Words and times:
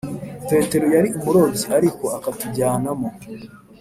petero 0.47 0.85
yari 0.95 1.09
umurobyi 1.17 1.65
ariko 1.77 2.05
akatujyana 2.17 2.89
mo 2.99 3.09